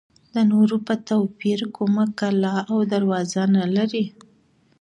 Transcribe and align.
د 0.33 0.35
نورو 0.51 0.77
په 0.87 0.93
توپیر 1.09 1.59
کومه 1.77 2.05
کلا 2.19 2.55
او 2.71 2.77
دروازه 2.93 3.41
نه 3.55 3.65
لري. 3.75 4.05